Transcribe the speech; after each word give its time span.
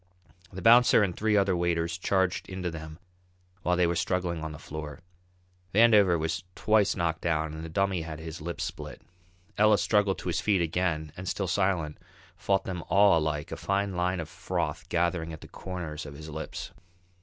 The 0.51 0.63
bouncer 0.63 1.03
and 1.03 1.15
three 1.15 1.37
other 1.37 1.55
waiters 1.55 1.95
charged 1.95 2.49
into 2.49 2.71
them 2.71 2.97
while 3.61 3.77
they 3.77 3.85
were 3.85 3.95
struggling 3.95 4.43
on 4.43 4.51
the 4.51 4.57
floor. 4.57 4.99
Vandover 5.75 6.17
was 6.17 6.43
twice 6.55 6.95
knocked 6.95 7.21
down 7.21 7.53
and 7.53 7.63
the 7.63 7.69
Dummy 7.69 8.01
had 8.01 8.17
his 8.17 8.41
lip 8.41 8.59
split. 8.61 9.03
Ellis 9.59 9.83
struggled 9.83 10.17
to 10.17 10.29
his 10.29 10.41
feet 10.41 10.59
again 10.59 11.11
and, 11.15 11.29
still 11.29 11.45
silent, 11.47 11.99
fought 12.35 12.63
them 12.63 12.83
all 12.89 13.19
alike, 13.19 13.51
a 13.51 13.57
fine 13.57 13.93
line 13.93 14.19
of 14.19 14.27
froth 14.27 14.89
gathering 14.89 15.33
at 15.33 15.41
the 15.41 15.47
corners 15.47 16.07
of 16.07 16.15
his 16.15 16.29
lips. 16.31 16.71